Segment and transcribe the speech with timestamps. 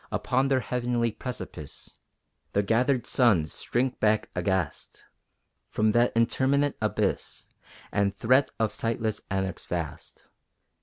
[0.11, 1.99] Upon their heavenly precipice
[2.53, 5.05] The gathered suns shrink back aghast
[5.69, 7.47] From that interminate abyss,
[7.91, 10.25] And threat of sightless anarchs vast.